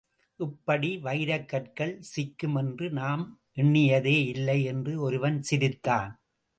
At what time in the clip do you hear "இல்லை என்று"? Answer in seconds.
4.27-5.01